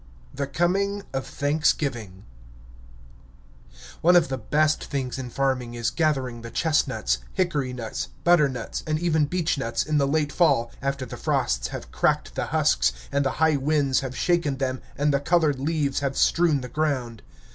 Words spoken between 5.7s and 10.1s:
is gathering the chestnuts, hickory nuts, butternuts, and even beechnuts, in the